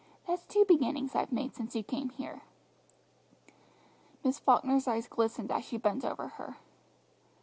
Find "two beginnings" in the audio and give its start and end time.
0.47-1.13